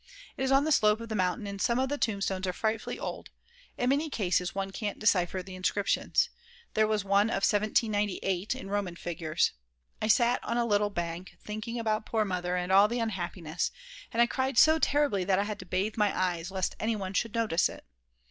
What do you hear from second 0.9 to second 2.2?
of the mountain and some of the